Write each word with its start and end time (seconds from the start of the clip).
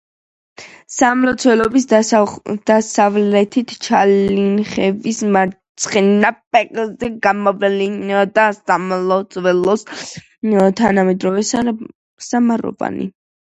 სამლოცველოს 0.91 1.83
დასავლეთით, 2.69 3.73
„ჩალიანხევის“ 3.87 5.19
მარცხენა 5.35 6.33
ფერდზე, 6.57 7.11
გამოვლინდა 7.27 8.47
სამლოცველოს 8.63 9.85
თანადროული 10.83 11.47
სამაროვანი. 12.31 13.09